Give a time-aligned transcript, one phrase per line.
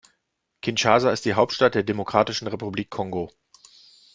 [0.61, 3.29] Kinshasa ist die Hauptstadt der Demokratischen Republik Kongo.